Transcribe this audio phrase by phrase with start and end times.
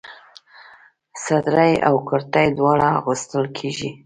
[1.25, 3.89] صدرۍ او کرتۍ دواړه اغوستل کيږي.